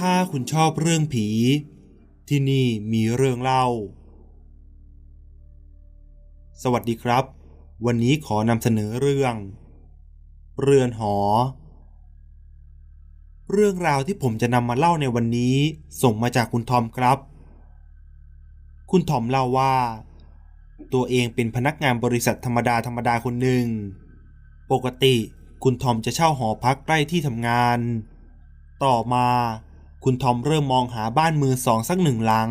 [0.00, 1.28] ถ้าคุณชอบเรื่องผี
[2.28, 3.66] ที่นี่มีเรื่องเล่า
[6.62, 7.24] สวัสดีครับ
[7.86, 9.34] วันนี้ขอนำเสนอเรื่อง
[10.60, 11.16] เรือนหอ
[13.52, 15.56] เรื่องราวที่ผมจะนำมาเล่าในวันนี้
[16.02, 17.18] ส่งมาจากคุณทอมครับ
[18.90, 19.74] คุณทอมเล่าว่า
[20.94, 23.64] ตัวเองเป็นพนักงานบริษัทธรรมดาธรรมดาคนหนึ่ง
[24.72, 25.16] ปกติ
[25.62, 27.78] คุณทอมจะเช่าหอพักใกล้ที่ทำงาน
[28.84, 29.28] ต่อมา
[30.04, 32.50] คุณทอมเริ่มมองหาบ้านมือสองสักหนึ่งหลัง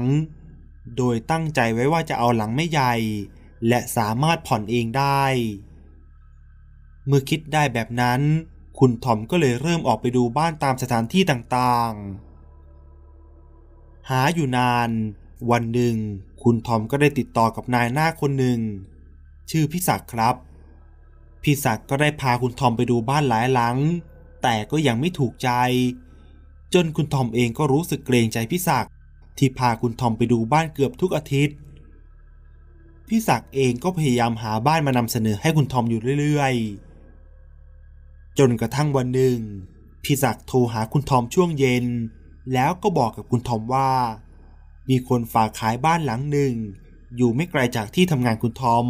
[0.98, 2.94] โดยตั้งใจไว้ว่าจะเอาหลังไม่ใหญ่
[3.68, 5.24] และสามารถผ่อนเองได้
[7.08, 8.22] เมื่อคิดได้แบบนั้น
[8.80, 14.90] คุณทอมก็เลยเริ่มออกไปดูบ้านตามสถานที่ต่างๆ หาอยู่นาน
[15.52, 15.96] วันหนึ่ง
[16.44, 18.60] คุณทอมก็ได้ติดต่อกับนายหน้าคนหนึ่ง
[19.52, 20.36] ชื่อพิศักครับ
[21.44, 23.78] พิศักก็ได้พาคุณทอมไปดูบ้านหลายหลัง
[24.42, 25.50] แต่ก็ยังไม่ถูกใจ
[26.74, 28.92] จนคุณทอมเองก็รู้สึกเกรงใจพิศักดิ์
[29.38, 31.56] ที่พาคุณทอมไปดูบ้านเกือบทุกอาทิตย์
[33.10, 39.38] พิศักดิ์เองก็พยายามหาบ้านมานำเสนอให้คุณทอมอยู่เรื่อยๆ จนกระทั่งวันหนึ่ง
[40.04, 41.86] พิศักดิ์โทรหาคุณทอมช่วงเย็น
[42.54, 43.92] แล้วก็บอกกับคุณทอมว่า
[44.90, 46.54] มีคนฝากขายบ้านหลังหนึ่ง
[47.16, 48.86] อยู่ไม่ไกลจากที่ทำงานคุณทอม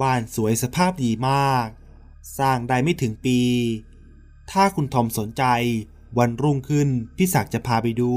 [0.00, 1.66] บ้านสวยสภาพดีมาก
[2.38, 3.40] สร้างได้ไม่ถึงปี
[4.50, 5.44] ถ้าคุณทอมสนใจ
[6.18, 8.14] วันรุ่งขึ้นพี่ศักจะพาไปดู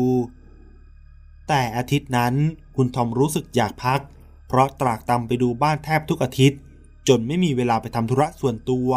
[1.48, 2.34] แต่อาทิตย์นั้น
[2.76, 4.00] คุณทอมรู้สึกอยากพัก
[4.48, 6.60] เพราะตรากตำไปดูบ้านแทบทุกอาทิตย์
[7.08, 8.92] จนไม่มีเวลาไปทำธุระส่วนตัว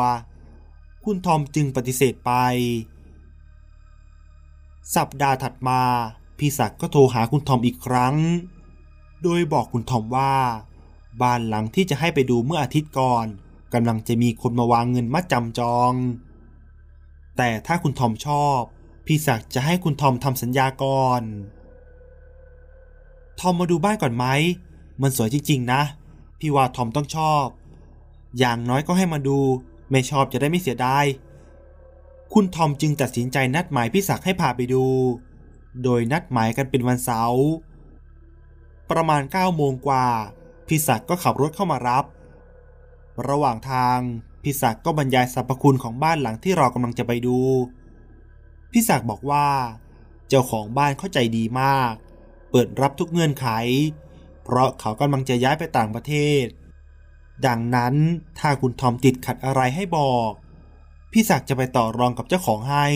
[1.05, 2.33] คุณทอมจึงปฏิเสธไป
[4.97, 5.83] สัปดาห์ถัดมา
[6.39, 8.17] พี่ศักก็โทรหาคุณทอมอีกครั้ง
[9.23, 10.35] โดยบอกคุณทอมว่า
[11.23, 13.27] บ้านหลังที่จะให้ไปดูเมื่ออาทิตย์ก่อน
[13.75, 15.93] กำลังจะมีคนมาวางเงินมัดจำจอง
[17.37, 18.61] แต่ถ้าคุณทอมชอบ
[19.07, 21.23] พี่ศักดิ์จะให้คุณทอมทำสัญญาก่อน
[23.41, 24.27] ทอมมาดูบ้านก่อนไหม
[25.03, 25.83] มันสวยจริงๆนะ
[26.41, 27.45] พี่ว่าทอมต้องชอบ
[28.39, 29.39] อย่างน้อยก็ให้มาดู
[29.91, 31.05] ไม่ชอบจะได้ไม่เสียดาย
[32.33, 34.85] คุณทอมจึงตัดสินใจนัดหมายพี่ศักดิ์ให้พาไปดู
[35.83, 37.45] โดยนัดหมายกันเป็นวันเสาร์
[38.91, 40.07] ประมาณ9โมงกว่า
[40.69, 42.05] พี่ศักดิ์ก็ขับรถเข้ามารับ
[43.29, 43.99] ระหว่างทาง
[44.43, 47.39] พี่ศักดิ์ก็บรรยายสรรพคุณของบ้านหลังที่เรากำลังจะไปดู
[48.73, 49.47] พี่ศักดิ์บอกว่า
[50.29, 51.93] เจ้าของบ้านเข้าใจดีมาก
[52.51, 53.47] เปิดรับทุกเงื่อนไข
[54.45, 56.45] เพราะเขากำลังจะย้ายไปต่างประเทศ
[57.47, 57.95] ดังนั้น
[58.39, 60.31] ถ้าคุณทอมติดขัดอะไรให้บอก
[61.13, 62.87] พี่ศักดิ์จะไปต่อรองกับเจ้าของให้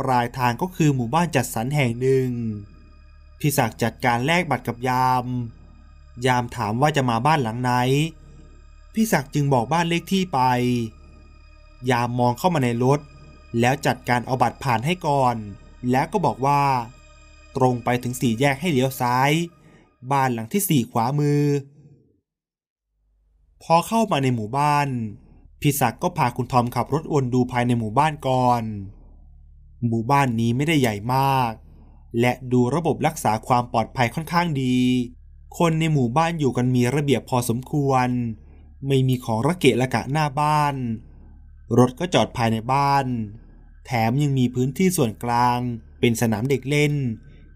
[0.00, 2.30] ปลายทางก็คือหมู่บ้านจัดสรรแห่งหนึ่ง
[3.40, 5.24] พี่ศักดิ์จัดการแลกบัตรกับยาม
[6.26, 7.72] ยามถามว่าจะมาบ้านหลังไหน
[8.94, 10.40] พี่ศักดิ์จึงบอกบ้านเลขที่ไป
[11.90, 13.00] ยามมองเข้ามาในรถ
[13.60, 15.36] แล้วจัดการเอาบัตรผ่านให้ก่อน
[15.90, 16.62] แล้วก็บอกว่า
[17.56, 19.30] ตรงไปถึงสี่แยกให้เลี้ยวซ้าย
[20.12, 21.42] บ้านหลังที่สี่ขวามือ
[23.62, 24.88] พอเข้ามาในหมู่บ้าน
[25.60, 28.62] พี่ศักดิ์ก็พาคุณทอมขับรถวนดูภายในหมู่บ้านก่อน
[29.88, 31.52] หมู่บ้านนี้ไม่ได้ใหญ่มาก
[32.20, 34.76] และดูระบบรักษาความปลอดภัยค่อนข้างดี
[35.58, 38.08] คนในหมู่บ้านอยู่กันมีระเบียบพอสมควร
[38.86, 40.74] ไม่มีของระเกะระกะหน้าบ้าน
[41.78, 43.04] รถก็จอดภายในบ้าน
[43.86, 45.58] แถมยังมีพื้นที่ส่วนกลาง
[46.00, 46.94] เป็นสนามเด็กเล่น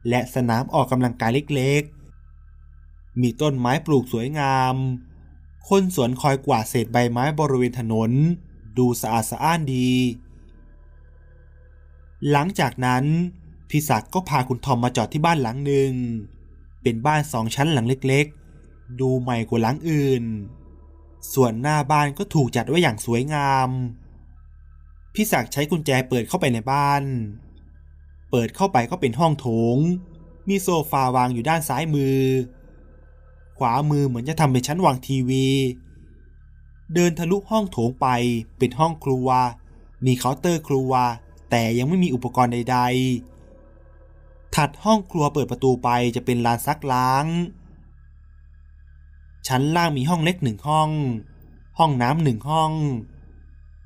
[0.09, 4.75] และสนามออกกำลังกายเล็กๆ มีต้นไม้ปลูกสวยงาม
[5.69, 8.11] คนสวนคอยกวาดเศษใบไม้บริเวณถนน
[8.78, 9.91] ดูสะอาดสะอ้านดี
[12.31, 13.05] หลังจากนั้น
[13.71, 15.93] พี่ศักดิ์ก็พาคุณทอมมาจอดที่บ้านหลังหนึ่ง
[16.83, 20.25] เป็นบ้านสองชั้นหลังเล็กๆ ดูใหม่กว่าหลังอื่น
[21.34, 23.69] ส่วนหน้าบ้านก็ถูกจัดไว้อย่างสวยงาม
[25.21, 27.03] พี่ศักดิ์ใช้กุญแจเปิดเข้าไปในบ้าน
[28.31, 29.79] เปิดเข้าไปก็เป็นห้องโถง
[30.49, 32.21] มีโซฟาวางอยู่ด้านซ้ายมือ
[33.59, 35.47] ขวามือเหมือนจะทำเป็นชั้นวางทีวี
[36.95, 38.06] เดินทะลุห้องโถงไป
[38.59, 39.29] เป็นห้องครัว
[40.06, 40.93] มีเคาน์เตอร์ครัว
[41.50, 42.79] แต่ยังไม่มีอุปกรณ์ใด
[43.67, 47.26] ๆ ถัดห้องครัวเปิดประตูไปจะเป็นลานซักล้าง
[49.49, 50.91] ชั้นล่างมีห้องเล็กหนึ่งห้อง
[51.79, 52.73] ห้องน้ำหนึ่งห้อง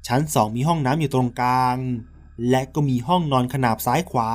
[0.07, 1.77] ชั้นสองมีห้องน้ำอยู่ตรงกลาง
[2.51, 4.31] และก็มีห้องนอนขนาบซ้ายขวา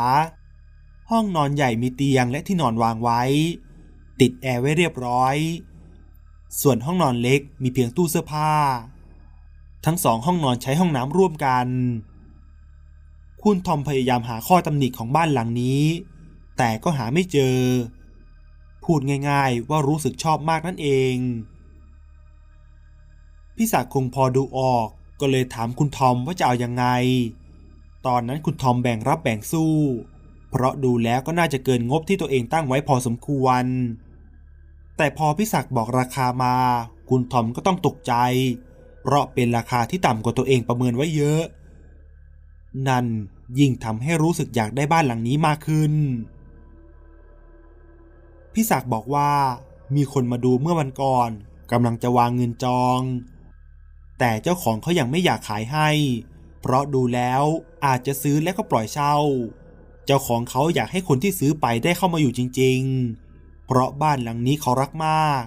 [1.11, 3.21] ห้องนอนใหญ่มีเตียงและที่นอนวางไว้
[4.19, 5.35] ติดแอร์ไว้เรียบร้อย
[6.61, 8.51] ส่วนห้องนอนเล็กมีเพียงตู้เสื้อผ้า
[9.85, 11.67] ทั้งสองห้องนอนใช้ห้องน้ำร่วมกัน
[13.41, 15.83] คุณทอมพยายามหาข้อตำหนิของบ้านหลังนี้
[16.57, 17.57] แต่ก็หาไม่เจอ
[18.83, 18.99] พูด
[19.29, 21.15] ง่ายๆว่ารู้สึกชอบมากนั่นเอง
[23.55, 24.87] พี่ศักดิ์คงพอดูออก
[25.19, 26.85] ก็เลยถามคุณทอมว่าจะเอายังไง
[28.07, 29.73] ตอนนั้นคุณทอมแบ่งรับแบ่งสู้
[30.49, 33.63] เพราะดูแล้วก็น่าจะเกินงบที่ตัวเองตั้งไว้พอสมควร
[34.97, 36.55] แต่พอพิศักบอกราคามา
[37.09, 38.13] คุณทอมก็ต้องตกใจ
[39.01, 41.43] เพราะเป็นราคาที่ต่ำกว่าตัวเองประเมินไว้เยอะ
[42.87, 43.05] นั่น
[43.59, 45.93] ยิ่งทำให้รู้สึกอยากได้บ้านหลังนี้มากขึ้น
[48.53, 49.31] พิศักบอกว่า
[49.95, 51.29] มีคนมาดูเมื่อวันก่อน
[51.71, 52.99] กำลังจะวางเงินจอง
[54.19, 55.89] แต่เจ้าของเขายัางไม่อยากขายให้
[56.61, 57.43] เพราะดูแล้ว
[57.85, 59.15] อาจจะซื้อแล้วก็ปล่อยเช่า
[60.05, 62.81] เจ้าของเขาอยากให้คนที่ซื้อไปได้เข้ามาอยู่จริง
[63.23, 65.43] ๆ เพราะบ้านหลังนี้เขารักมาก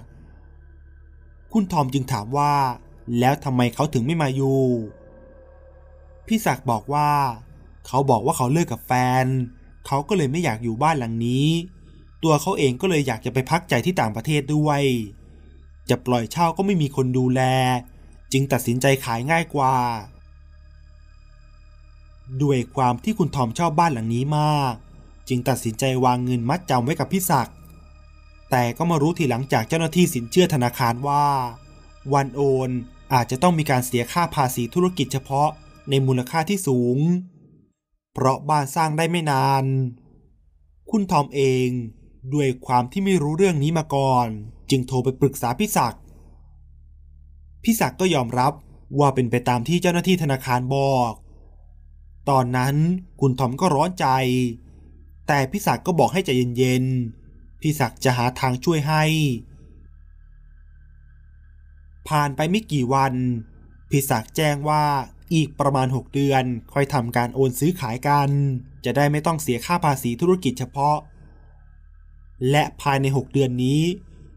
[1.51, 2.53] คุณทอมจึงถามว่า
[3.19, 4.61] แล้วทำไมเขาถึงไม่มาอยู่
[6.27, 7.11] พี่ศักดิ์บอกว่า
[7.87, 8.91] เขาบอกว่าเขาเลิกกับแฟ
[9.23, 9.25] น
[9.87, 11.47] เขาก็เลยไม่อยากอยู่บ้านหลังนี้
[12.23, 14.81] ตัวเขาเองก็เลยอยากจะไปพักใจที่ต่างประเทศด้วย
[15.89, 17.41] จะปล่อยเช่าก็ไม่มีคนดูแล
[18.31, 19.75] จึงตัดสินใจขายง่ายกว่า
[22.41, 24.73] ด้วยความที่คุณทอมชอบบ้านหลังนี้มาก
[25.29, 27.55] จึงตัดสินใจวางเงินมัดจำไว้กับพี่ศักดิ์
[28.51, 31.25] แต่ก็มารู้ทีหลังจากเจ้าหน้าที่สินเชื่อธนาคารว่า
[32.13, 32.69] วันโอน
[33.13, 35.49] อาจจะต้องมีการเสียค่าภาษีธุรกิจเฉพาะ
[35.89, 36.97] ในมูลค่าที่สูง
[38.13, 39.65] เพราะบ้านสร้างได้ไม่นาน
[40.89, 41.67] คุณทอมเอง
[42.33, 44.27] ด้วยความที่ไม่รู้เรื่องนี้มาก่อน
[44.69, 45.99] จึงโทรไปปรึกษาพี่ศักดิ
[47.63, 48.53] พี่ศักดิ์ก็ยอมรับ
[48.99, 51.11] ว่าเป็นไปตามที่เจ้าหน้าที่ธนาคารบอก
[52.29, 52.75] ตอนนั้น
[53.21, 54.07] คุณทอมก็ร้อนใจ
[55.27, 59.03] แต่พี่ศักดิ์ก็บอกให้ใจเย็นๆ พี่ศักดิ์จะหาทางช่วยให้
[62.07, 63.13] ผ่านไปไม่กี่วัน
[63.89, 64.83] พี่ศักดิ์แจ้งว่า
[65.33, 66.43] อีกประมาณ 6 เดือน
[66.73, 68.29] ค่อยทำการโอนซื้อขายกัน
[68.85, 70.97] จะได้ไม่ต้องเสียค่าภาษีธุรกิจเฉพาะ
[72.51, 73.81] และภายใน 6 เดือนนี้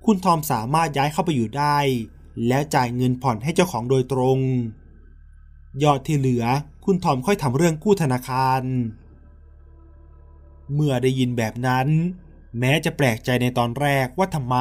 [0.04, 1.78] คุณทอมสามารถย้ายเข้าไปอยู่ได้
[2.48, 4.38] แล้วจ่ายเงินผ่อนให้เจ้าของโดยตรง
[5.82, 6.44] ยอดที่เหลือ
[6.84, 8.62] คุณทอมค่อยทำเรื่องกู้ธนาคาร
[10.74, 11.88] เมื่อได้ยินแบบนั้น
[12.58, 14.56] แม้จะแปลกใจในตอนแรกว่าทำไม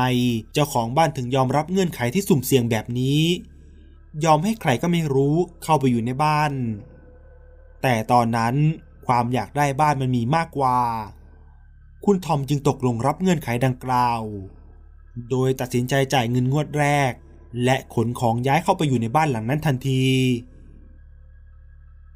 [0.53, 3.21] เจ้าของบ้านถึงยอมรับเงื่อนไขที่สุ่มเสี่ยงแบบนี้
[4.25, 6.51] ยอมให้ใครก็ไม่รู้เข้าไปอยู่ในบ้าน
[7.81, 8.55] แต่ตอนนั้น
[9.07, 10.79] ความอยากได้บ้านมันมีมากกว่า
[12.05, 14.21] คุณทอมจึงตกลงรับเงื่อนไขดังกล่าว
[15.29, 17.13] โดยตัดสินใจจ่ายเงินงวดแรก
[17.63, 20.03] และขนของย้ายเข้าไปอยู่ในบ้านหลังนั้นทันที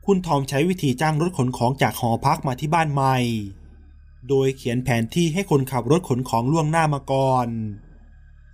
[0.05, 3.17] คุณทอมใช้วิธีจ้างรถขนของจากหอพักมาที่บ้านใหม่
[4.29, 7.47] โดยเขียนแผนที่ให้คนขับรถขนของล่วงหน้ามาก่อน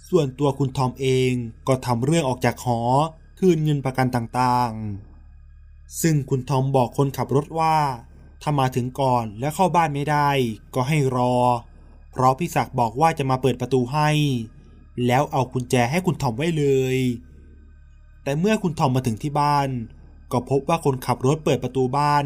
[0.10, 1.32] ส่วนตัวคุณทอมเอง
[1.68, 2.80] ก็ทำเรื่องออกจากหอ
[3.40, 7.78] คืนเงินประกันต่างๆ ซึ่งคุณทอมบอกคนขับรถว่า
[8.42, 10.30] ถ้ามาถึงก่อนและเข้าบ้านไม่ได้
[10.76, 11.36] ก็ให้รอ
[12.12, 14.10] เพราะพี่ศักดิ์บอกว่าจะมาเปิดประตูให้
[15.08, 16.98] แล้วเอากุญแจให้คุณทอมไว้เลย
[18.24, 19.70] แต่เมื่อคุณทอมมาถึงที่บ้าน
[20.32, 22.26] ก็พบว่าคนขับรถเปิดประตูบ้าน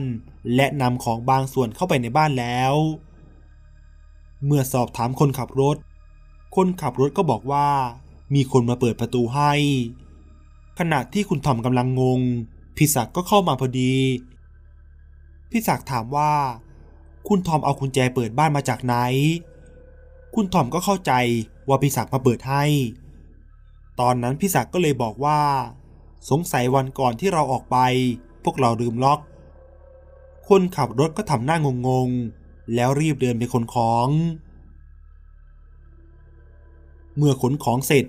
[0.55, 2.73] และนำของบางส่วนเข้าไปในบ้านแล้ว
[4.45, 5.77] เมื่อสอบถามคนขับรถ
[6.55, 7.67] คนขับรถก็บอกว่า
[8.35, 9.53] มีคนมาเปิดประตูให้
[10.79, 12.21] ขณะที่คุณทอมกำลังงง
[12.77, 13.95] พี่ศักก็เข้ามาพอดี
[15.51, 16.33] พี่ศักถามว่า
[17.27, 18.95] คุณทอมเอากุญแจเปิดบ้านมาจากไหน
[20.39, 21.13] คุณทอมก็เข้าใจ
[21.67, 22.63] ว่าพี่ศักมาเปิดให้
[23.99, 25.39] ตอนนั้นพี่ศักก็เลยบอกว่า
[26.29, 27.77] สงสัยวันก่อนที่เราออกไป
[28.43, 29.19] พวกเราลืมล็อก
[30.47, 31.57] คนขับรถก็ทำหน้า
[31.87, 34.09] งงๆแล้วรีบเดินไปขนของ
[37.17, 38.05] เมื่อขนของเสร็จ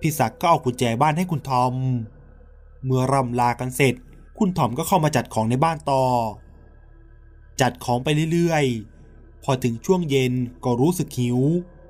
[0.00, 1.72] พี่ศักก็เอากุญแจบ้านให้คุณทอม
[2.84, 3.94] เมื่อร่ำลากันเสร็จ
[4.38, 6.04] คุณทอมก็เข้ามาจัดของในบ้านต่อ
[7.60, 8.94] จัดของไปเรื่อยๆ
[9.44, 10.32] พอถึงช่วงเย็น
[10.64, 11.40] ก็รู้สึกหิว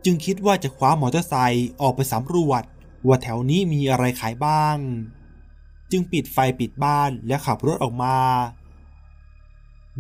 [0.04, 2.62] จึงคิดว่าจะคว้ามอเตอร์ไซค์ออกไปสำรวจ
[3.06, 4.78] ว่าแถวนี้มีอะไรขายบ้าง
[5.90, 8.16] จึงปิดไฟปิดบ้านและขับรถออกมา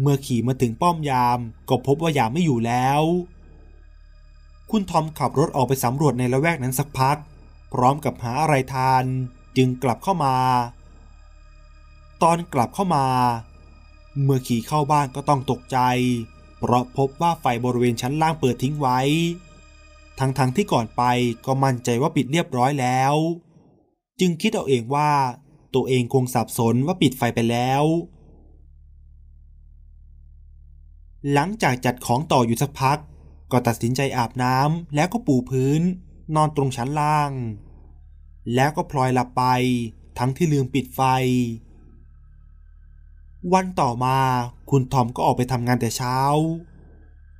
[0.00, 3.02] เมื่อขี่มาถึงป้อมยามก็พบว่ายามไม่อยู่แล้ว
[4.70, 7.16] คุณทอมขับรถออกไปสำรวจในละแวกนั้นสักพัก
[7.72, 9.04] พร้อมกับหาอะไรทาน
[9.56, 10.36] จึงกลับเข้ามา
[12.22, 13.06] ตอนกลับเข้ามา
[14.22, 15.78] เมื่อขี่เข้าบ้านก็ต้องตกใจ
[16.58, 19.00] เพราะพบว่าไฟบริเวณชั้นล่างเปิดทิ้งไว้
[20.18, 21.02] ทั้งๆทที่ก่อนไป
[21.46, 23.14] ก็มั่นใจว่าปิดเรียบร้อยแล้ว
[24.20, 25.10] จึงคิดเอาเองว่า
[25.74, 27.84] ตัวเองคงสับสนว่าปิดไฟไปแล้ว
[31.32, 32.98] หลังจากจัดของต่ออยู่สักพัก
[33.52, 35.80] ก็ตัดสินใจอาบน้ำแล้วก็ปูพื้น
[36.34, 37.32] นอนตรงชั้นล่าง
[38.54, 39.44] แล้วก็พลอยหลับไป
[40.18, 41.00] ทั้งที่ลืมปิดไฟ
[43.52, 44.18] วันต่อมา
[44.70, 46.18] คุณทอมก็ออกไปทำงานแต่เช้า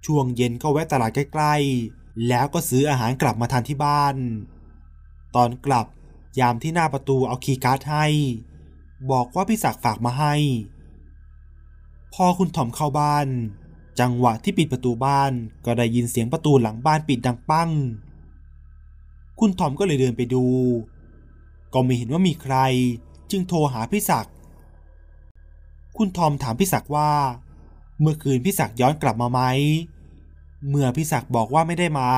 [0.07, 4.17] ช่วงเย็นก็แวะตลาดใกล้ๆ แล้วก็ซื้ออาหารกลับมาทานที่บ้าน
[5.37, 5.87] ตอนกลับ
[6.41, 8.07] ยามที่หน้าประตูเอาคีย์การ์ดให้
[9.11, 10.35] บอกว่าพี่ศักดิ์ฝากมาให้
[12.15, 13.27] พอคุณทอมเข้าบ้าน
[14.01, 15.33] จังหวะที่ปิดประตูบ้าน
[15.65, 17.71] ก็ได้ยินเสียงประตูหลังบ้านปิดดังปั้ง
[19.41, 20.45] คุณทอมก็เลยเดินไปดู
[21.73, 22.57] ก็ไม่เห็นว่ามีใคร
[23.31, 24.35] จึงโทรหาพี่ศักดิ์
[25.97, 27.11] คุณทอมถามพี่ศักดิ์ว่า
[28.01, 29.41] เมื่อคืนพี่ศักดิ์ย้อนกลับมาไหม
[30.69, 32.11] เมื่อพี่ศักดิ์บอกว่าไม่ได้มา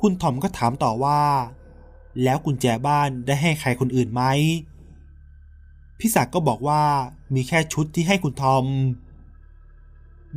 [0.00, 1.20] คุณทอมก็ถามต่อว่า
[2.22, 4.22] แล้วกุญแจบ้านได้ให้ใครคนอื่นไหม
[5.98, 6.82] พี่ศักดิ์ก็บอกว่า
[7.34, 8.64] มีแค่ชุดที่ให้คุณทอม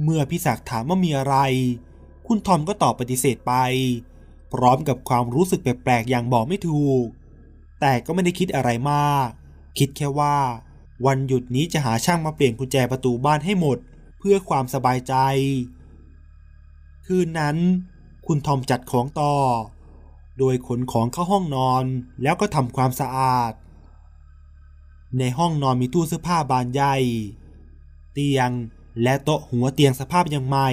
[0.03, 1.35] เมื่อพี่ศักดิ์ถามว่ามีอะไร
[2.27, 3.53] คุณทอมก็ตอบปฏิเสธไป
[4.53, 7.05] พร้อมกับความรู้สึกแปลกๆอย่างบอกไม่ถูก
[7.79, 9.29] แต่ก็ไม่ได้คิดอะไรมาก
[9.77, 10.37] คิดแค่ว่า
[11.05, 13.77] วันหยุดนี้จะหาช่างมาเปลี่ยนกุญแจประตูบ้านให้หมด
[14.19, 15.13] เพื่อความสบายใจ
[17.15, 17.57] คืนนั้น
[18.27, 19.33] คุณทอมจัดของต่อ
[20.39, 21.83] โดยขนของเข้าห้องนอน
[22.21, 23.53] แล้วก็ทำความสะอาด
[25.19, 26.95] ในห้องนอนมีตู้เสื้อผ้าบานใหญ่
[28.13, 28.49] เตียง
[29.01, 30.69] และโต๊ะหัวเตียงสภาพยังใหม่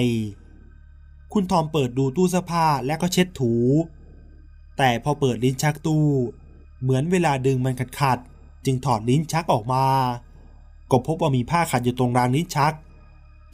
[1.33, 3.53] คุณทอมเปิดดูตู้เสื้อผ้าและก็เช็ดถู
[4.77, 6.07] แต่พอเปิดลิ้นชักตู้
[6.81, 8.17] เหมือนเวลาดึงมันขัดขัด
[8.65, 9.85] จึงถอดลิ้นชักออกมา
[10.91, 12.73] ก็พบว่ามีผ้าขัดอยู่ตรงรางลิ้นชัก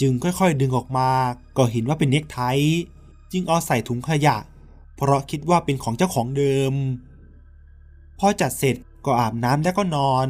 [0.02, 1.10] จึงค่อยๆดึงออกมา
[1.58, 2.40] ก็เห็นว่าเป็นเน็กไท
[3.32, 4.38] จึงเอาใส่ถุงขยะ
[4.96, 6.74] เพราะคิดว่าเป็นของเจ้าของเดิม
[8.20, 8.76] พอจัดเสร็จ
[9.06, 10.30] ก็อาบน้ำแล้วก็นอน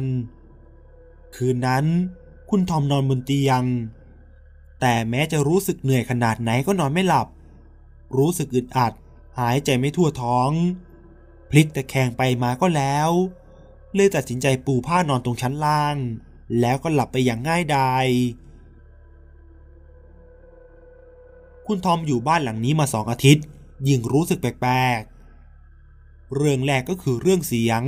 [1.36, 1.84] คืนนั้น
[2.50, 3.62] คุณทอมนอนบนเตียง
[4.80, 7.28] แต่แม้จะรู้สึกเหนื่อยขนาดไหนก็นอนไม่หลับ
[8.16, 8.92] รู้สึกอึดอัด
[9.38, 10.50] หายใจไม่ทั่วท้อง
[11.50, 13.10] พลิกตะแคงไปมาก็แล้ว
[13.94, 15.96] เลยตัดสินใจปูผ้านอนตรงชั้นล่าง
[16.60, 18.06] แล้วก็หลับไปอย่างง่ายดาย
[21.66, 23.44] คุณทอมอยู่บ้านหลังนี้มาสองอาทิตย์
[23.88, 27.82] ยิ่งรู้สึกแปลกๆ เรื่องแรกก็คือเรื่องเสียง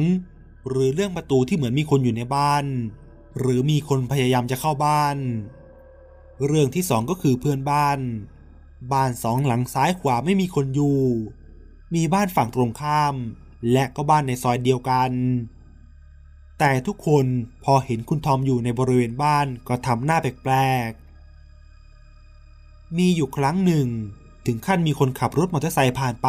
[0.69, 2.65] หรือเรื่องประตูที่เหมือนมีคนอยู่ในบ้าน
[3.39, 5.17] หรือมีคนพยายามจะเข้าบ้าน
[6.47, 7.99] เรื่องที่สองก็คือเพื่อนบ้าน
[8.93, 11.01] บ้านสองหลังซ้ายขวาไม่มีคนอยู่
[11.95, 13.15] มีบ้านฝั่งตรงข้าม
[13.73, 15.13] และก็บ้านในซอยเดียวกัน
[16.59, 17.27] แต่ทุกคน
[17.65, 20.55] พอเห็นคุณทอมอยู่ในบริเวณบ้านก็ทำหน้าแปล
[20.89, 21.08] กๆ
[22.97, 23.89] มีอยู่ครั้งหนึ่ง
[24.47, 26.29] ถึงขั้นมีคนขับรถมอเตอร์ไซค์ผ่านไป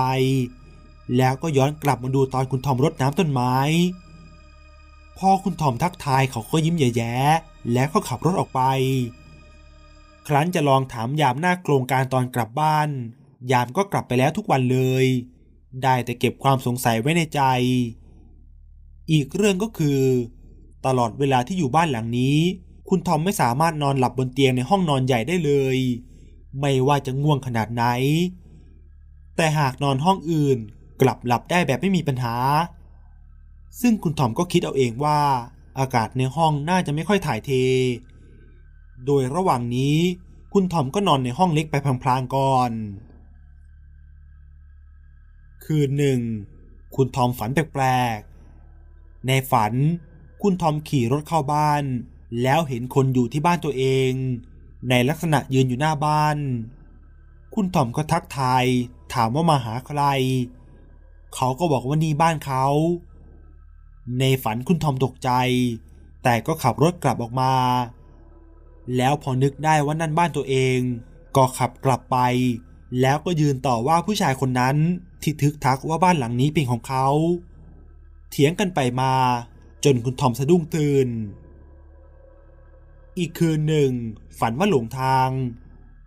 [1.18, 3.56] แล้วก็ย้อนกลับมาดูตอนคุณทอมรดน้ำต้นไม้
[5.18, 8.62] พอคุณทอมทักทายเขาก็ยิ้มแย่ๆแล้วก็ขับรถออกไป
[10.28, 12.90] ครั้นจะลองถามยามหน้าโครงการตอนกลับบ้าน
[13.52, 15.06] ยามก็กลับไปแล้วทุกวันเลย
[15.84, 17.42] ได้แต่เก็บความสงสัยไว้ในใจ
[19.12, 20.02] อีกเรื่องก็คือ
[20.86, 22.38] ตลอดเวลาที่อยู่บ้านหลังนี้
[22.90, 25.78] คุณทอมไม่สามารถนอนหลับบนเตียงในห้องนอนใหญ่ได้เลย
[26.60, 27.84] ไม่ว่าจะง่วงขนาดไหน
[29.36, 30.58] แต่หากนอนห้องอื่น
[31.02, 32.36] กลับหลับได้แบบไม่มีปัญหา
[33.82, 35.20] ซึ่งคุณทอมก็คิดเอาเองว่า
[35.80, 37.52] อากาศในห้องน่าจะไม่ค่อยถ่ายเท
[39.06, 39.98] โดยระหว่างนี้
[40.54, 42.72] คุณทอมก็นอนในห้องเล็กไปพลางๆก่อน
[45.64, 46.20] คืนหนึ่ง
[46.96, 47.86] คุณทอมฝันแปล
[48.18, 49.74] กๆ ในฝัน
[50.42, 51.84] คุณทอมขี่รถเข้าบ้าน
[52.44, 54.12] แล้วเห็นคนอยู่ที่บ้านตัวเอง
[54.90, 56.38] ในลักษณะยืนอยู่หน้าบ้าน
[57.54, 58.66] คุณทอมก็ทักทาย
[59.14, 60.02] ถามว่ามาหาใคร
[61.36, 62.66] เขาก็บอกว่านี่บ้านเขา
[64.20, 65.30] ในฝันคุณทอมตกใจ
[66.24, 67.54] แต่ก็ขับรถกลับออกมา
[68.98, 70.78] แล้วพอนึกได้ว่านั่นบ้านตัวเอง
[71.36, 72.18] ก็ขับกลับไป
[73.02, 74.76] แล้วก็ยืนต่อว่าผู้ชายคนนั้น
[75.22, 77.08] ที่ทึกทักว่าบ้านหลังนี้เป็นของเขา
[78.30, 79.14] เถียงกันไปมา
[79.86, 81.08] จนคุณทอมสะดุ้งตื่น
[83.20, 83.92] อีกคืนหนึ่ง
[84.40, 85.30] ฝันว่าหลงทาง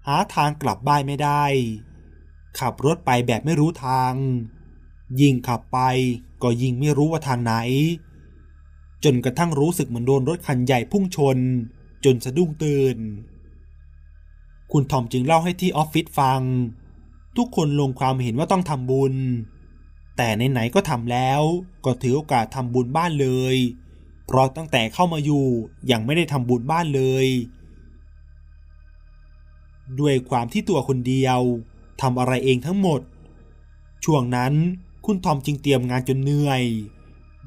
[0.07, 1.45] หาทางกลับบ้านไม่ได้
[2.59, 4.13] ขับรถไปแบบไม่รู้ทาง
[5.21, 5.79] ยิ่งขับไป
[6.43, 7.55] ก็ยิ่งไม่รู้ว่าทางไหน
[9.05, 11.39] จนกระทั่งรู้สึกเหมือนโดนรถคันใหญ่พุ่งชน
[12.05, 12.97] จนสะดุ้งตื่น
[14.73, 16.41] คุณทอมจึงเล่าให้ที่ออฟฟิศฟัง
[17.37, 19.15] ทุกคนลงความเห็นว่าต้องทำบุญ
[20.17, 21.41] แต่ไหนๆก็ทำแล้ว
[21.85, 23.57] ก็ถือโอกาสทำบุญบ้านเลย
[24.27, 25.47] เพราะตั้งแต่เข้ามาอยู่
[25.91, 27.27] ยังไม่ได้ทำบุญบ้านเลย
[30.01, 31.41] ด้วยความที่ตัวคนเดียว
[32.01, 33.01] ทำอะไรเองทั้งหมด
[34.05, 34.53] ช่วงนั้น
[35.05, 36.63] คุณทอมจึงเตรียมงานจนเหนื่อย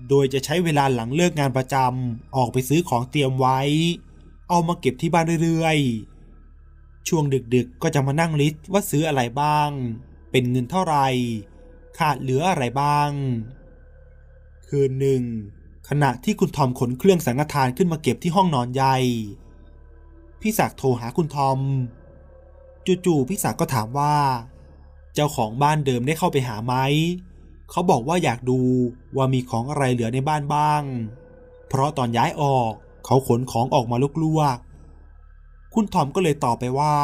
[0.10, 3.60] โดยจะใช้เวลาหลังเลิกงานประจำออกไปซื้อของเตรียมไว้
[4.50, 7.24] เอามาเก็บที่บ้านเรื่อยๆ ช่วง
[7.56, 9.70] ดึกๆก็จะมานั่งลิสต์ว่าซื้ออะไรบ้าง
[10.32, 11.08] เป็นเงินเท่าไหร่
[11.98, 13.10] ขาดเหลืออะไรบ้าง
[14.68, 15.24] คืนหนึ่ง
[15.90, 18.98] ขณะที่คุณทอมขนเครื่องสังฆทานขึ้นมาเก็บที่ห้องนอนใหญ่
[20.42, 21.60] พี่ศักโทรหาคุณทอม
[23.06, 24.16] จู่ๆพี่ศักก็ถามว่า
[25.14, 26.76] เจ้าของบ้านเดิมได้เข้าไปหาไหม
[27.72, 28.60] เขาบอกว่าอยากดู
[29.16, 30.84] ว่ามีของอะไรเหลือในบ้านบ้าง
[31.68, 32.72] เพราะตอนย้ายออก
[33.06, 34.58] เขาขนของออกมาลุกลวก
[35.74, 36.96] คุณทอมก็เลยตอบไปว่า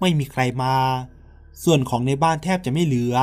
[0.00, 0.74] ไม่มีใครมา
[1.64, 3.16] ส่วนของในบ้านแทบจะไม่เหลือ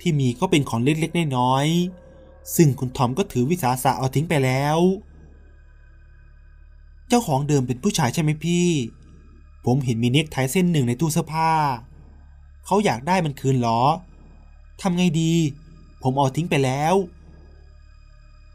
[0.00, 2.09] ที่มีก็เป็นของเล็กๆน้อยๆ
[2.56, 4.78] ซึ่งคุณทอมก็ถือวิสาสะเอาทิ้งไปแล้ว
[7.08, 8.68] เจ้าของเดิมเป็นผู้ชายใช่ไหมพี่
[9.64, 11.52] ผมเห็นมีเน็กไทเส้นหนึ่งในตู้เสื้อผ้า
[12.66, 13.82] เขาอยากได้มันคืนหรอ
[14.80, 15.34] ทำไงดี
[16.02, 16.94] ผมเอาทิ้งไปแล้ว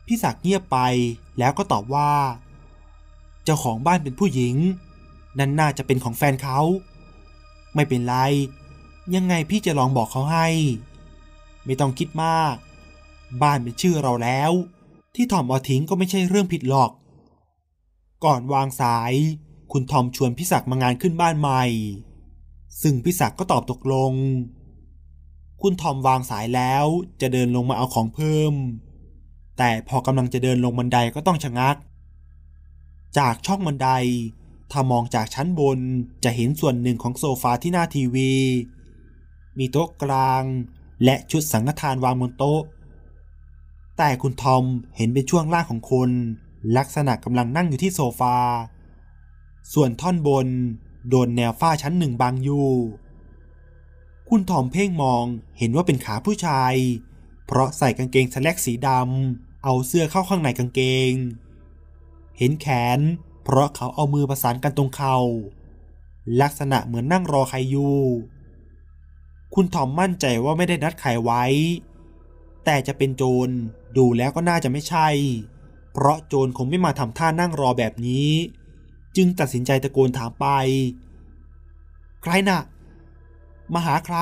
[0.05, 0.77] พี่ศักเงียบไป
[1.39, 2.11] แล้วก็ตอบว่า
[3.43, 4.55] เจ้าของบ้านเป็นผู้หญิง
[5.39, 6.59] นั่นน่าจะเป็นของแฟนเขา
[7.75, 8.15] ไม่เป็นไร
[9.15, 10.47] ยังไงพี่จะลองบอกเขาให้
[11.65, 12.55] ไม่ต้องคิดมาก
[13.41, 14.51] บ้านเป็นชื่อเราแล้ว
[15.15, 16.91] ที่ทอมเอาทิ้งก็ไม่ใช่เรื่องผิดหรอก
[18.25, 19.13] ก่อนวางสาย
[19.71, 21.63] คุณทอมชวนพี่ศักมางานขึ้นบ้านใหม่
[22.81, 24.13] ซึ่งพี่ศักก็ตอบตกลง
[25.61, 26.85] คุณทอมวางสายแล้ว
[27.21, 28.53] จะเดินลงมาเอาของเพิ่ม
[29.57, 31.75] แต่พอกำลังจะเดินลงบันไดก็ต้องชะงัก
[33.17, 33.89] จากช่องบันได
[34.71, 35.79] ถ้ามองจากชั้นบน
[36.23, 38.31] จะเห็นส่วนหนึ่งของโซฟาที่หน้าทีวี
[39.57, 40.43] มีโต๊ะกลาง
[41.03, 42.61] และชุดสังฆทานวางบนโต๊ะ
[43.97, 44.63] แต่คุณทอม
[44.97, 46.09] เห็นเป็นช่วงล่างของคน
[46.77, 48.37] ลักษณะกำลังนั่งอยู่ที่โซฟา
[49.73, 50.47] ส่วนท่อนบน
[51.09, 52.69] โดนแนวฝ้าชั้นหนึ่งบังอยู่
[54.29, 55.25] คุณทอมเพ่งมอง
[55.57, 56.73] เห็นว่าเป็นขาผู้ชาย
[57.45, 61.13] เพราะใส่กางเกงสแลกสีดำเอาเสื้อเข้าข้างในกางเกง
[62.37, 62.99] เห็นแขน
[63.43, 65.17] เพราะเขาเอามือประสานกันตรงเขา่า
[66.41, 67.97] ลักษณะเหมือนนั่งรอใครอยู่
[69.53, 71.43] คุณทอมมั่นใจว่าไม่ได้นัดใครไว้
[72.65, 73.50] แต่จะเป็นโจร
[73.98, 75.07] ดูแล้วก็น่าจะไม่ใช่
[75.93, 78.29] เพราะโจรคงไม่มาทำท่านั่งรอแบบนี้
[79.15, 80.48] จึงตัดสินใจตะโกนถามไป
[82.22, 82.62] ใครนะ่ะ
[83.74, 84.17] มาหาใคร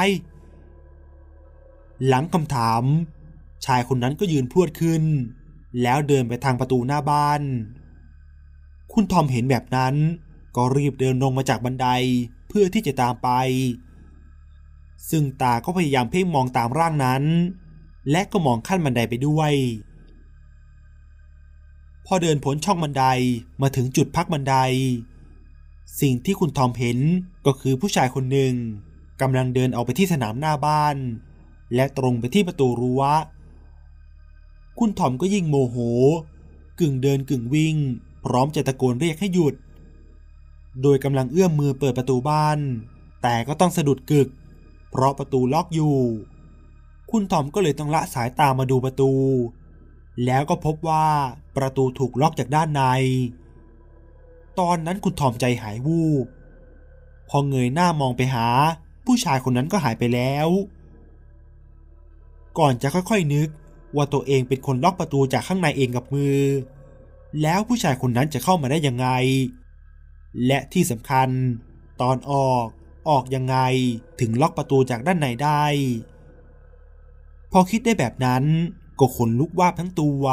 [2.07, 2.83] หลังคำถาม
[3.65, 5.03] ชายคนนั้นก็ยืนพรวดขึ้น
[5.81, 7.41] แล้วเดินไปทางประตูหน้าบ้าน
[8.91, 9.95] คุณทอมเห็นแบบนั้น
[10.55, 11.87] ก็รีบเดินลงมาจากบันได
[12.47, 13.29] เพื่อที่จะตามไป
[15.09, 17.23] ซึ่งตาก็พยายามเพ่งมองตามร่างนั้น
[18.11, 19.53] และก็มองขั้นบันไดไปด้วย
[22.05, 23.05] พอเดินพ้นช่องบันได
[23.61, 24.55] มาถึงจุดพักบันได
[26.01, 26.99] สิ่งที่คุณทอมเห็น
[27.45, 28.53] ก็คือผู้ชายคนหนึ่ง
[29.21, 30.97] กำลังเดินออกไปที่สนามหน้าบ้าน
[31.75, 33.03] และตรงไปที่ประตูรั้ว
[34.79, 35.77] คุณทอมก็ยิ่งโมโห
[36.79, 37.75] กึ่งเดินกึ่งวิ่ง
[38.25, 39.55] พร้อมจะตะโกนเรียกให้หยุด
[40.81, 42.59] โดยกำลังเอื้อมมือเปิดประตูบ้าน
[43.21, 44.29] แต่ก็ต้องสะดุดกึก
[44.91, 45.97] เพราะประตูล็อกอยู่
[47.15, 49.11] คุณทอมก็เลยต้องละสายตามาดูประตู
[50.25, 51.07] แล้วก็พบว่า
[51.57, 52.81] ประตูถูกล็อกจากด้านใน
[54.59, 56.25] ตอนนั้นคุณทอมใจหายวูบ
[57.29, 58.47] พอเงยหน้ามองไปหา
[59.05, 60.47] ผู้ชายคนนั้นก็หายไปแล้ว
[62.59, 63.49] ก่อนจะค่อยๆนึก
[63.95, 66.39] ว่าตัวเองเป็นคนล็อกประตูจากข้างในเองกับมือ
[67.41, 69.07] แล้วผู้ชายคนนั้นจะเข้ามาได้ยังไง
[70.45, 71.29] และที่สำคัญ
[72.01, 72.65] ตอนออก
[73.09, 73.57] ออกยังไง
[74.19, 75.63] ถึงล็อกประตูจากด้านในได้
[77.55, 78.43] พอคิดได้แบบนั้น
[78.99, 80.23] ก็ขนลุกวาบทั้งตัว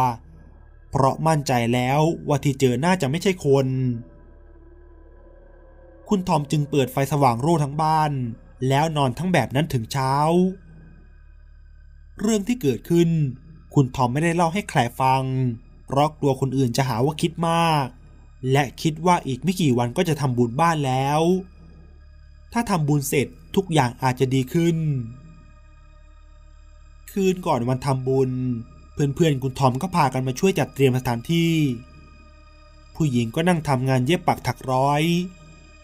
[0.90, 3.66] เพราะมั่นใจแล้วว่าที่เจอน่าจะไม่ใช่คน
[6.08, 8.12] คุณทอมจึงเปิดไฟสว่างโร่ทั้งบ้าน
[8.68, 10.14] แล้วนอนทั้งแบบนั้นถึงเช้า
[12.20, 13.08] เรื่องที่เกิดขึ้น
[13.74, 15.22] คุณทอมไม่ได้เล่าให้ใครฟัง
[15.86, 17.86] เพราะกลัวคนอื่นจะหาว่าคิดมาก
[18.52, 21.20] และคิดว่าอีกไม่กี่วันก็จะทำบุญบ้านแล้ว
[22.52, 24.76] ถ้าทำบุญเสร็จทุกอย่างอาจจะดีขึ้น
[27.12, 28.30] คืนก่อนวันทำบุญ
[28.92, 31.52] เพื่อนๆคุณทอมก็พากันมาช่วยจัดเตรียมสถานที่
[32.96, 35.02] ผู้หญิงก็นั่งทำงานเย็บปักถักร้อย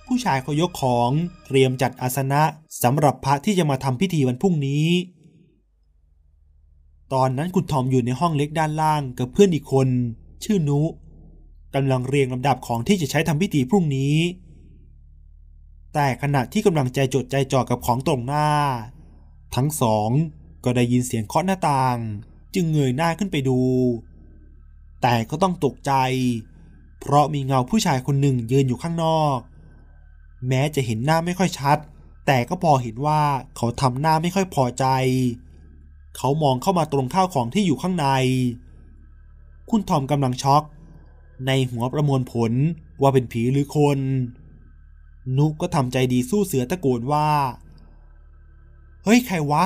[0.07, 1.11] ผู้ชายก็ยกของ
[1.47, 2.43] เตรียมจัดอาสนะ
[2.83, 4.89] สำหรับพระที่จะมาทำพิธีวันพรุ่งนี้
[7.13, 9.89] ตอนนั้นคุณทอมอยู่ในห้องเล็กด้านล่างกับเพื่อนอีกคน
[10.45, 10.81] ชื่อนุ
[11.75, 14.17] กำลังเรียงลำดับของที่จะใช้ทำพิธีพรุ่งนี้
[15.95, 18.49] แต่ขณะที่กำลังใจจดใจจ่อกับของตรงหน้า
[19.55, 20.11] ทั้งสอง
[20.67, 21.99] ก็ได้ยินเสียงเคาะหน้าต่าง
[22.55, 23.61] จึงเงยหน้าขึ้นไปดู
[25.03, 25.93] แต่ก็ต้องตกใจ
[27.01, 29.39] เพราะมีเงาผู้ชายคนหนึ่งยืนอยู่ข้างนอก
[30.49, 31.79] แม้จะเห็นหน้าไม่ค่อยชัด
[32.27, 33.23] แต่ก็พอเห็นว่า
[33.57, 34.87] เขาทำหน้าไม่ค่อยพอใจ
[36.17, 38.07] เขามองเข้ามาตรงข้าวของที่อยู่ข้างใน
[39.71, 40.63] คุณทอมกำลังช็อก
[41.47, 42.53] ในหัวประมวลผล
[43.01, 43.99] ว่าเป็นผีหรือคน
[45.39, 47.29] นุกก็ทำใจดีสู้เสือตะโกนว่า
[49.05, 49.65] เฮ้ย ใครวะ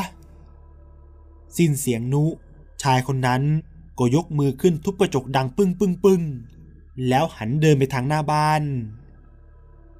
[1.56, 2.24] สิ้นเสียงนุ
[2.82, 3.42] ชายคนนั้น
[3.98, 6.22] ก็ยกมือขึ้นทุบกระจกดังปึ้งปึ้งปึ้ง
[7.08, 8.62] แล้วหันเดินไปทางหน้าบ้าน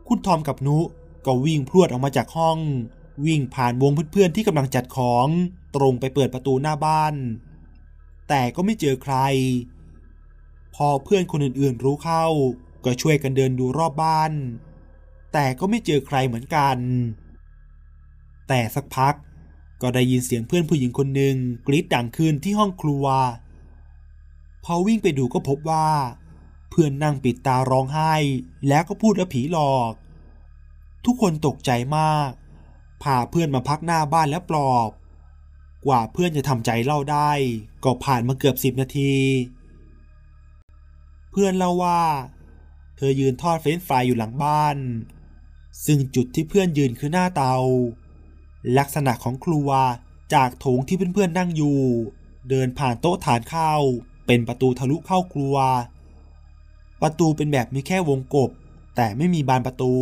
[0.07, 0.79] คุณทอมกับนุ
[1.27, 2.59] ก็วิ่งพรวดออกมาจากห้อง
[3.27, 5.27] วิ่งผ่านวงเพื่อนๆที่กำลังจัดของ
[5.77, 7.15] ตรงไปเปิดประตูหน้าบ้าน
[8.29, 9.17] แต่ก็ไม่เจอใคร
[10.75, 12.27] พอเพื่อนคนอื่นๆรู้เข้า
[12.85, 14.33] ก็ช่วยกันเดินดูรอบบ้าน
[15.33, 16.77] แต่ก็ไม่เจอใครเหมือนกัน
[18.49, 19.15] แต่สักพัก
[19.83, 23.05] ก็ได้ยินเสียงเพื่อนผู้หญิงคนหนึ่งกรีดดังขึ้นที่ห้องครัว
[24.65, 25.89] พอวิ่งไปดูก็พบว่า
[26.71, 28.15] เพื่อนนั่งปิดตาร้องไห้
[28.69, 29.93] แล้วก็พูดว่าผีหลอก
[31.05, 32.31] ทุกคนตกใจมาก
[33.03, 34.91] พาเพื่อนมาพักหน้าบ้านแล้วปลอบ
[35.87, 37.31] กว่าเพื่อนจะทำใจเล่าได้
[37.85, 39.15] ก็ผ่านมาเกือบสิบนาที
[41.31, 42.03] เพื่อนเล่าว่า
[42.97, 44.77] เธอยืนทอดเฟรนช์ฟรายอยู่หลังบ้าน
[45.85, 47.57] ซึ่งจุดที่เพื่อนยืนคือหน้าเตา
[48.79, 49.71] ลักษณะของครัว
[50.35, 51.81] จากโถงที่เพื่อนๆนั่งอยู่
[52.49, 53.83] เดินผ่านโต๊ะทานข้าว
[54.27, 55.57] เป็นประตูทะลุเข้าครัว
[57.03, 58.51] ประตูเป็นแบบมีแค่วงกบ
[58.97, 59.95] แต่ไม่มีบานประตู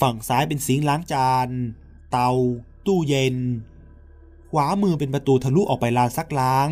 [0.00, 1.48] ฝั่งซ้ายเป็นซิงค์ล้างจาน
[2.10, 2.30] เตา
[2.86, 3.36] ตู้เย็น
[4.52, 6.70] ขวามือเป็นประตูทะลุออกไปลานซักล้าง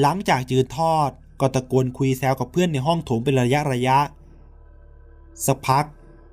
[0.00, 1.10] หลังจากยืนทอด
[1.40, 3.98] ก็ตะโกนคุยแซวกับเพื่อนในห้องโถงเป็นระยะระยะ
[5.46, 5.84] สักพัก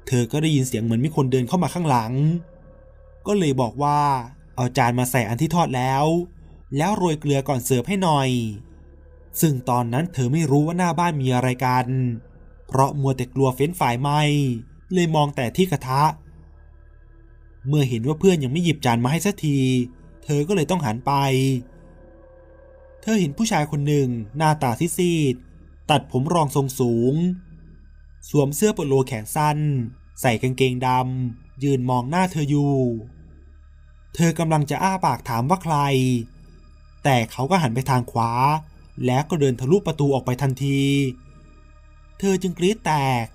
[0.08, 2.14] เธอก็ได้ยินเสียงเหมือนมีคนเดินเข้ามาข้างหลัง
[3.28, 4.00] ก็เลยบอกว่า
[4.56, 6.06] เอาจานมาใส่อันที่ทอดแล้ว
[6.78, 8.30] แล้วโรยเกลือก่อนเสิร์ฟให้หน่อย
[9.42, 11.88] ซึ่งตอนนั้นเธอไม่รู้ว่าหน้าบ้านมีอะไรกัน
[12.68, 14.10] เพราะมัวแต่กลัวเฟ้นฝ่ายไหม
[14.94, 16.04] เลยมองแต่ที่กระทะ
[17.68, 19.58] เมื่อเห็นว่าเพื่อนยังไม่หยิบจานมาให้สักที
[20.24, 21.14] เธอก็เลยต้องหันไป
[23.02, 25.36] เธอเห็นผู้ชายคนหนึ่งหน้าตาซีด
[25.90, 27.14] ตัดผมรองทรงสูง
[28.30, 29.60] สวมเสื้อโปโลแขนสั้น
[30.22, 32.76] ใส่กางเกงดำ ยืนมองหน้าเธออยู่
[34.16, 35.76] เธอกำลังจะอ้าปากถามว่าใคร
[37.04, 38.32] แต่เขาก็หันไปทางขวา
[39.06, 40.82] แล้วก็เดินทะลุประตูออกไปทันที
[42.20, 43.28] เธอจึงกรี๊ดแตก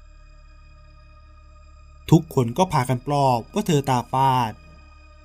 [2.11, 4.53] ทุกคนก็พากันปลอบว่าเธอตาฟาด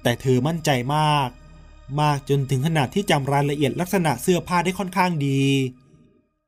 [0.04, 1.30] แต่เธอมั่นใจมาก
[2.02, 5.42] มากจนถึงขนาดที่จำรายละเอียดลักษณะเสื้อผ้าได้ค่อนข้างดี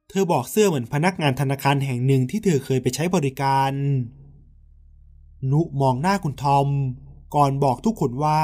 [0.09, 3.71] เธอบอกเสื้อเหมือนพนักงานธนาคารแห่งหนึ่งที่เธอเคยไปใช้บริการ
[5.51, 6.67] นุมองหน้าคุณทอม
[7.35, 8.41] ก่อนบอกทุกคนว่า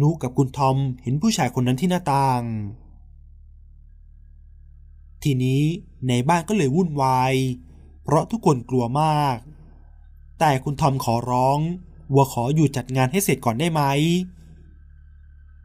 [0.00, 2.42] นุกับคุณทอมเห็นผู้ชายคนนั้นที่หน้าต่าง
[5.22, 5.62] ทีนี้
[6.08, 7.34] ในบ้านก็เลยวุ่นวาย
[8.02, 9.36] เพราะทุกคนกลัวมาก
[10.38, 11.58] แต่คุณทอมขอร้อง
[12.14, 13.82] ว่าขออยู่จัดงานให้เสร็จก่อนได้ไหม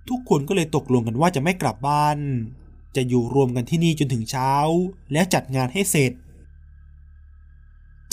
[0.10, 2.18] ทุกคนก็เลยตกลงกันว่าจะไม่กลับบ้าน
[2.96, 4.52] จะอยู่รวมกันที่นี่จนถึงเช้า
[5.12, 6.12] แล้วจัดงานให้เสร็จ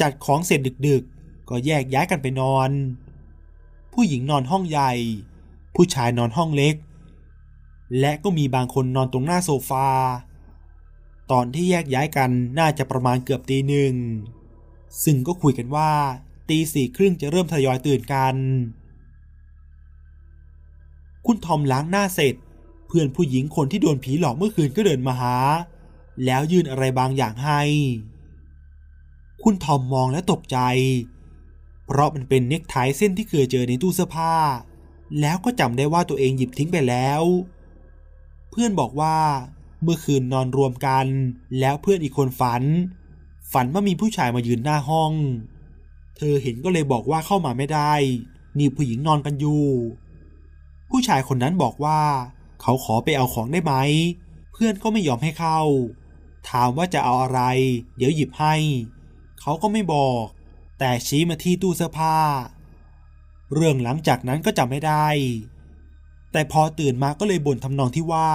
[0.00, 2.70] จัดของเสร็จดึกๆ ก็แยกย้ายกันไปนอน
[3.92, 4.92] ผู้หญิงนอนห้องใหญ่
[5.74, 6.74] ผู้ชายนอนห้องเล็ก
[8.00, 9.88] และก็มีบางคนนอนตรงหน้าโซฟา
[11.30, 13.94] ตอนที่แยกย้ายกันน่าจะประมาณเกือบตีหนึ่ง
[15.04, 15.90] ซึ่งก็คุยกันว่า
[16.48, 18.36] ตีสี่ครึ่งจะเริ่มทยอยตื่นกัน
[21.26, 22.34] คุณทอมล้างหน้าเสร็จ
[22.92, 25.36] เพื่อนผู้หญิงคนที่โดนผีหลอกเมื่อคืนก็เดินมาหา
[26.24, 27.60] แล้วยื่นอะไรบางอย่างให้
[29.42, 30.58] คุณทอมมองและตกใจ
[31.86, 34.34] เพราะมันเป็นเน็กไทเส้นที่เคยเจอในตู้เสื้อผ้า
[35.20, 37.22] แล้วก็จำได้ว่าตัวเองหยิบทิ้งไปแล้ว
[38.50, 39.16] เพื่อนบอกว่า
[39.82, 41.06] เมื่อคืนนอนรวมกัน
[41.60, 42.62] แล้วเพื่อนอีกคนฝัน
[43.52, 45.12] ฝันว่ามีผู้ชายมายืนหน้าห้อง
[46.16, 47.92] เธอเห็นก็เลยบอกว่าเข้ามาไม่ได้
[48.58, 49.64] นี่ผู้หญิงนอนกันอยู่
[50.90, 52.00] ผู้ชายคนนั้นบอกว่า
[52.62, 53.74] เขาขอไปเอาของได้ไหม
[54.52, 55.60] เพื่อนก็ไม่ยอมให้เข้า
[56.50, 57.40] ถามว่าจะเอาอะไร
[57.96, 58.54] เดี๋ยวหยิบให้
[59.40, 60.24] เขาก็ไม่บอก
[60.78, 62.18] แต่ชี้มาที่ตู้เสื้อผ้า
[63.54, 65.06] เรื่องหลังจากนั้นก็จำไม่ได้
[66.32, 68.30] แต่พอตื่นมาก็เลยบ่นทำนองที่ว่า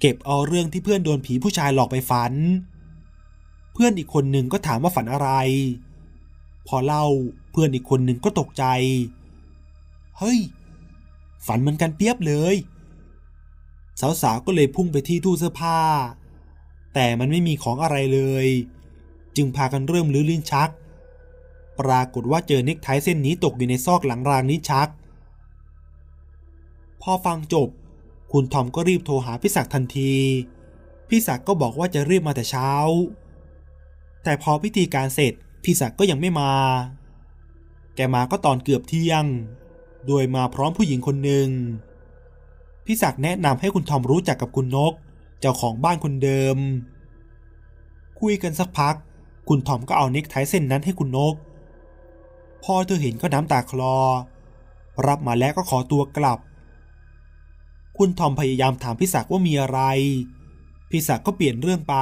[0.00, 2.32] เก็บเอาเรื่องที่เพื่อนโดนผีผู้ชายหลอกไปฝัน
[3.72, 5.30] เพื่อนอีกคนหนึ่งก็ถามว่าฝันอะไร
[6.66, 7.04] พอเล่า
[7.50, 8.64] เพื่อนอีกคนหนึ่งก็ตกใจ
[10.18, 10.38] เฮ้ย
[11.46, 12.56] ฝันเหมือนกันเปียบเลย
[14.00, 15.80] สาวๆก็เลยพุ่งไปที่ตู้เสื้อผ้า
[16.94, 18.46] แต่มันไม่มีของอะไรเลย
[19.36, 20.70] จึงพากันเริ่มลื้อลิ้นชัก
[21.80, 24.88] ปรากฏว่าเจอเน็กไทเส้นนี้ตกอยู่ในซอกหลังรางลิ้นชัก
[27.02, 27.68] พอฟังจบ
[28.32, 30.14] คุณทอมก็รีบโทรหาพี่ศักทันที
[31.08, 32.70] พี่ศักก็บอกว่าจะรีบมาแต่เช้า
[34.24, 35.32] แต่พอพิธีการเสร็จ
[35.64, 36.52] พี่ศักก็ยังไม่มา
[37.96, 39.24] แกมาก็ตอนเกือบเที่ยง
[40.06, 41.48] โดยมาพร้อมผู้หญิงคนหนึ่ง
[42.86, 44.92] พี่ศักดิ์แนะนำให้คุณทอมรู้จักกับคุณนก
[45.40, 46.58] เจ้าของบ้านคนเดิม
[48.20, 48.94] คุยกันสักพัก
[49.48, 51.34] คุณทอมก็เอาน็กไทเส้นนั้นให้คุณนก
[52.64, 53.96] พอเธอเห็นก็น้ำตาคลอ
[55.06, 56.38] รับมาแล้วก็ขอตัวกลับ
[57.98, 59.80] คุณทอมพยายามถามพี่ศักดิ์ว่ามีอะไร
[60.90, 61.96] พี่ศักดิ์ก็เปลี่ยนเรื่องไป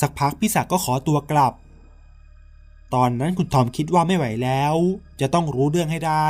[0.00, 1.52] สักพักพี่ศักดิ์ก็ขอตัวกลับ
[2.94, 4.74] ตอนนั้นคุณทอมคิดว่าไม่ไหวแล้ว
[5.20, 6.28] จะต้องรู้เรื่องให้ได้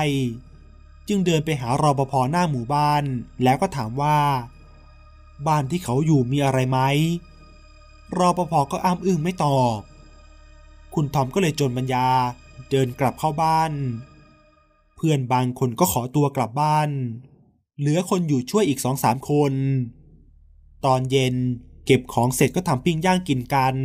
[1.13, 3.05] จึงเดินไปหารอปภหน้าหมู่บ้าน
[3.43, 4.19] แล้วก็ถามว่า
[5.47, 6.79] บ้านที่เขาอยู่มีอะไรไหม
[8.19, 9.79] รอปภก็อ้ามอึ้งไม่ตอบ
[10.95, 12.09] คุณทอมก็เลยจนปัญญา
[12.71, 13.73] เดินกลับเข้าบ้าน
[14.97, 16.91] เพื่อนบางคนก็ขอตัวกลับบ้าน
[17.79, 19.53] เหลือคนอยู่ช่วยอีกสองสามคน
[20.85, 21.35] ตอนเย็น
[21.87, 23.77] เก็บของเสร็จก็ทำปิ้งย่างกินกัน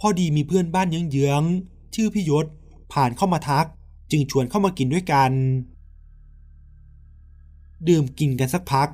[0.00, 2.46] พอดีมีเพื่อนบ้านเยื้องๆชื่อพี่ยศ
[2.92, 3.66] ผ่านเข้ามาทัก
[4.10, 5.32] จึงชวนเข้ามากินด้วยกัน
[7.88, 8.88] ดื่มกินกันสักพัก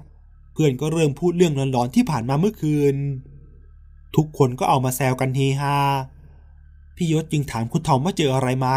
[0.52, 2.96] เพื่อนก็เริ่มพูดเรื่องร้อนๆที่ผ่านมาเมื่อคืน
[4.16, 5.76] ทุกคนก็เอามาแซวกันเฮฮา
[6.96, 8.68] พี่ยศจึงถามคุณทอมว่าเจออะไรไหม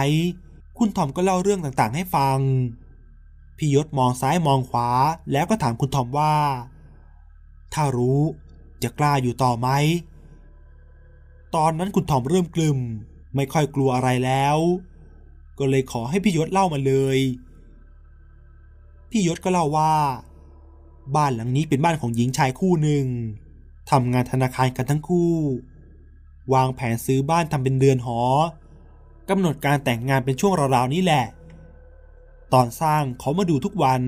[0.78, 2.40] คุณทอมก็เล่าเรื่องต่างๆให้ฟัง
[3.58, 4.90] พี่ยศมองซ้ายมองขวา
[5.32, 6.34] แล้วก็ถามคุณทอมว่า
[7.74, 8.22] ถ้ารู้
[8.84, 9.70] จะกล้าอยู่ต่อไหม
[11.56, 12.78] ตอนนั้นคุณทอมเริ่มกลืม
[13.36, 14.58] ไม่ค่อยกลัวอะไรแล้ว
[15.60, 17.18] ก็เลยขอให้พี่ยศเล่ามาเลย
[19.16, 19.94] พี่ยศก็เล่าว่า
[21.16, 23.06] บ้านหลังนี้เป็นบ้านของหญิงชายคู่หนึ่ง
[23.92, 25.34] ทำงานธนาคารกันทั้งคู่
[26.54, 28.20] วางแผนซื้อบ้านทำเป็นเรือนหอ
[29.30, 31.26] กำหนดการแต่งงานเป็นช่วงราวๆนี้แหละ
[32.54, 34.02] ตอนสร้างเขามาดูทุกวัน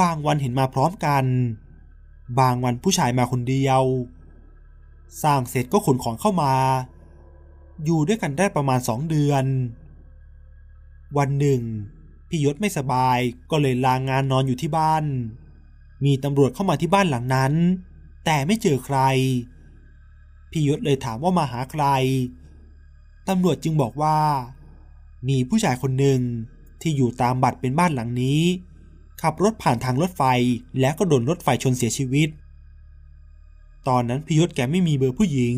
[0.00, 1.24] บางวันเห็นมาพร้อมกัน
[2.40, 3.82] บางวันผู้ชายมาคนเดียว
[5.22, 6.54] สร้างเสร็จก็ขนของเข้ามา
[7.84, 9.44] อยู่ด้วยกันได้ประมาณสองเดือน
[11.16, 11.62] วันหนึ่ง
[12.34, 13.18] พี่ยศไม่สบาย
[13.50, 15.04] ก็เลยลางงานนอนอยู่ที่บ้าน
[16.04, 17.52] มีตำรวจเข้ามาที่บ้านหลังนั้น
[18.24, 18.98] แต่ไม่เจอใคร
[20.50, 21.84] พี่ยศเลยถามว่ามาหาใคร
[23.28, 24.18] ตำรวจจึงบอกว่า
[25.28, 26.20] มีผู้ชายคนหนึ่ง
[26.80, 28.42] ที่อยู่ตามบัตรเป็นบ้านหลังนี้
[29.22, 30.22] ขับรถผ่านทางรถไฟ
[30.80, 32.28] แล้วก็โดนรถไฟชนเสียชีวิต
[33.88, 35.56] ตอนนั้นพี่ยศแกไม่มีเบอร์ผู้หญิง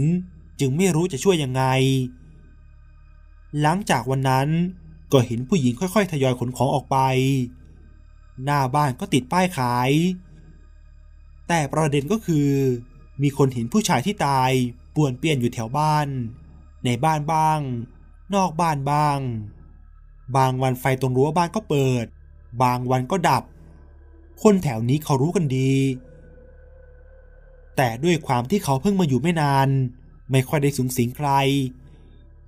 [0.61, 1.65] จึงไม่รู้จะช่วยยังไง
[3.61, 4.49] หลังจากวันนั้น
[5.15, 6.97] ก็เห็นผู้หญิงค่อยๆ ทยอยขนของออกไป
[8.45, 9.91] หน้าบ้านก็ติดป้ายขาย
[11.49, 12.49] แต่ประเด็นก็คือ
[13.23, 14.51] มีคนเห็นผู้ชายที่ตาย
[14.95, 16.09] ป่วนเปี้ยนอยู่แถวบ้าน
[16.85, 17.61] ในบ้านบ้าง
[18.35, 19.19] นอกบ้านบ้าง
[20.37, 22.07] บางวันไฟตรงรั้วบ้านก็เปิด
[22.63, 23.43] บางวันก็ดับ
[24.43, 25.73] คนแถวนี้เขารู้กันดี
[27.77, 29.69] แต่ด้วยความที่เขาเพิ่งมาอยู่ไม่นาน
[30.31, 31.31] ไม่ค่อยได้สูงสิงใคร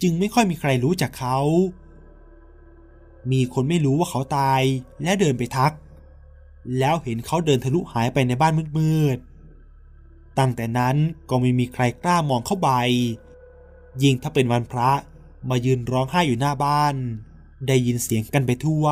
[0.02, 1.38] จึงไม่ค่อยมีใครรู้จักเขา
[3.33, 4.62] มีคนไม่รู้ว่าเขาตาย
[5.03, 5.73] และเดินไปทัก
[6.79, 10.97] แล้วเห็นเขาเดินทะลุหายไปในบ้านมืดๆ ตั้งแต่นั้น
[11.31, 12.71] ก็ไม่มีใครกล้ามองเข้าไป
[14.03, 14.91] ยิ่งถ้าเป็นวันพระ
[15.49, 16.95] มายืนร้องไห้อยู่หน้าบ้าน
[17.67, 18.87] ได้ยินเสียงกันไปทั่ว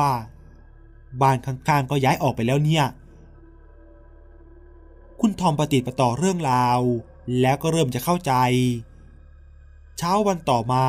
[1.21, 2.85] บ้านข้างๆก็ย้ายออกไปแล้วเนี่ย
[5.19, 6.79] คุณทอมปฏิติประต่อเรื่องราว
[7.41, 8.33] แล้วก็เริ่มจะเข้าใจ
[9.97, 10.85] เช้าวันต่อมา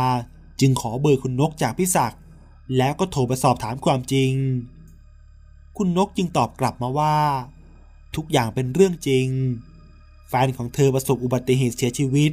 [0.60, 2.20] จึงขอเบอร์คุณนกจากพี่ศักดิ์
[2.76, 4.32] แล้วก็โทรไปสอบถามความจริง
[5.76, 7.16] คุณนกจึงตอบกลับมาว่า
[8.16, 9.28] ทุกอย่างเป็นเรื่องจริง
[10.28, 12.32] แฟนของเธอประสบอุบัติเหตุเสียชีวิต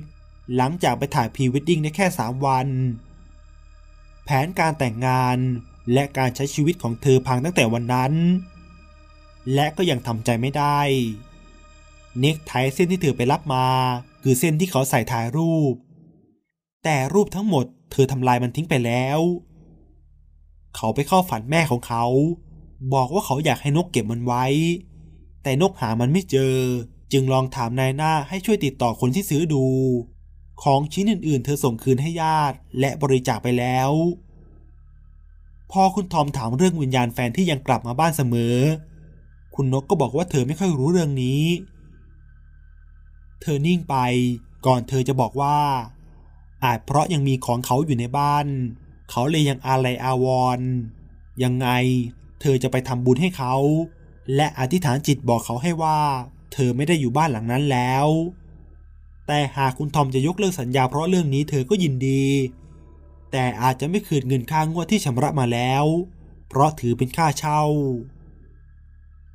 [0.56, 2.68] หลังจากไปถ่ายพรีเวดดิ้งได้แค่สามวัน
[4.26, 5.38] แผนการแต่งงาน
[5.94, 8.14] และการใช้ชีวิตของเธอพังตั้งแต่วันนั้น
[9.54, 10.80] และก็ยังทำใจไม่ได้
[12.20, 13.68] เน็กไทเส้นที่เธอไปรับมา
[14.24, 15.74] คือเส้นที่เขาใส่ถ่ายรูป
[16.84, 19.20] แต่รูปทั้งหมดเธอทำลายมันทิ้งไปแล้ว
[20.76, 22.06] เขาไปเข้าฝันแม่ของเขา
[22.94, 24.46] บอกว่าเขาอยากให้นกเก็บมันไว้
[25.44, 26.56] แต่นกหามันไม่เจอ
[27.12, 29.66] จึงลองถามนายหน้าให้ช่วยติดต่อคนที่ซื้อดู
[30.64, 33.92] ของชิ้นอื่นๆ เธอส่งคืนให้ญาติ และบริจาคไปแล้ว
[35.72, 38.56] พอคุณทอมถามเรื่องวิญญาณแฟนที่ยังกลับมาบ้านเสมอ
[39.56, 41.44] คุณนกก็บอกว่าเธอไม่ค่อยรู้เรื่องนี้
[43.42, 43.96] เธอนิ่งไป
[44.66, 45.58] ก่อนเธอจะบอกว่า
[46.64, 48.46] อาจเพราะยังมีของเขาอยู่ในบ้าน
[49.10, 50.70] เขาเลยยังอาลัยอาวรณ์
[51.44, 51.68] ยังไง
[52.42, 53.56] เธอจะไปทำบุญให้เขา
[54.36, 56.00] และอธิษฐานจิตบอกเขาให้ว่า
[56.54, 58.08] เธอไม่ได้อยู่บ้านหลังนั้นแล้ว
[59.28, 62.26] แต่หากคุณทอมจะยกเลิกสัญญาเพราะเรื่องนี้เธอก็ยินดี
[63.32, 65.86] แต่อาจจะไม่คืนเงินค่างวดที่ชำระมาแล้ว
[66.50, 67.62] เพราะถือเป็นค่าเช่า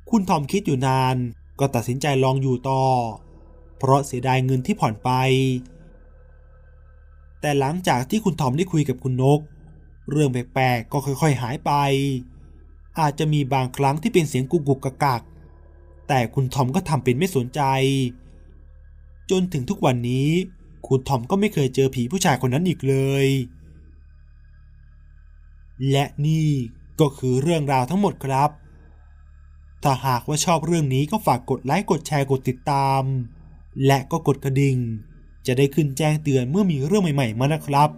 [0.09, 1.15] คุณทอมคิดอยู่นาน
[1.59, 2.83] ก็ตัดสินใจลองอยู่ต่อ
[3.77, 5.09] เพราะเสียดายเงินที่ผ่อนไป
[7.41, 9.39] แต่หลังจากที่คุณทอมได้คุยกับคุณนก
[10.09, 11.71] เรื่องแปลกๆก็ค่อยๆหายไป
[12.99, 15.21] อาจจะมีบางครั้งที่เป็นเสียงกุกกุกกักกัก
[16.07, 17.61] แต่คุณทอมก็ทำเป็นไม่สนใจ
[19.31, 20.29] จนถึงทุกวันนี้
[20.87, 22.95] คุณทอมก็ไม่เคยเจอผีผู้ชายคนนั้นอีกเล
[23.25, 23.27] ย
[25.91, 26.49] และนี่
[26.99, 28.49] ก็คือเรื่องราวทั้งหมดครับ
[29.83, 33.03] ถ้าหากว่าชอบเรื่องนี้ก็ฝากกดไลค์กดแชร์กดติดตาม
[33.85, 34.77] และก็กดกระดิ่ง
[35.47, 37.89] จะได้ขึ้นแจ้งเตือนเมื่อมีเรื่องใหม่ ๆ มานะครับ